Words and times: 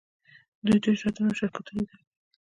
دوی 0.65 0.79
تجارتونه 0.85 1.27
او 1.31 1.37
شرکتونه 1.39 1.79
اداره 1.81 1.97
کوي. 2.01 2.03